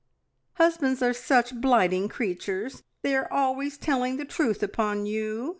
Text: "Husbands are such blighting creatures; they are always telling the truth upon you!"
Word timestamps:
"Husbands 0.53 1.03
are 1.03 1.13
such 1.13 1.53
blighting 1.55 2.09
creatures; 2.09 2.81
they 3.03 3.15
are 3.15 3.31
always 3.31 3.77
telling 3.77 4.17
the 4.17 4.25
truth 4.25 4.63
upon 4.63 5.05
you!" 5.05 5.49